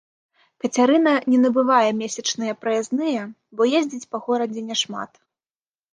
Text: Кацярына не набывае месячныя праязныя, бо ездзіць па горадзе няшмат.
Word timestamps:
Кацярына 0.61 1.13
не 1.33 1.37
набывае 1.43 1.91
месячныя 1.99 2.57
праязныя, 2.61 3.21
бо 3.61 3.69
ездзіць 3.81 4.09
па 4.15 4.25
горадзе 4.29 4.61
няшмат. 4.71 5.11